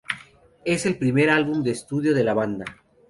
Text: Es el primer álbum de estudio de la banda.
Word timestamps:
Es 0.65 0.87
el 0.87 0.97
primer 0.97 1.29
álbum 1.29 1.61
de 1.61 1.69
estudio 1.69 2.15
de 2.15 2.23
la 2.23 2.33
banda. 2.33 2.65